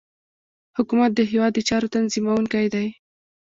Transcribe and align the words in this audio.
حکومت 0.77 1.11
د 1.15 1.19
هیواد 1.31 1.51
د 1.55 1.59
چارو 1.69 1.91
تنظیمونکی 1.95 2.65
دی 2.73 2.87